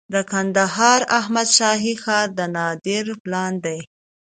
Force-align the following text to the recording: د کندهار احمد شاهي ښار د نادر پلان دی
د 0.13 0.15
کندهار 0.31 1.01
احمد 1.19 1.47
شاهي 1.57 1.93
ښار 2.03 2.27
د 2.37 2.39
نادر 2.55 3.05
پلان 3.23 3.53
دی 3.65 3.79